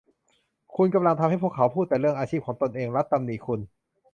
[0.75, 3.59] คุณกำลังทำให้พวกเขาพูดแต่เรื่องอาชีพของตนเอง รัธตำหนิคุณ